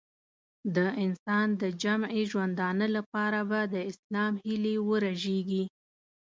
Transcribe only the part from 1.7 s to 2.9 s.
جمعي ژوندانه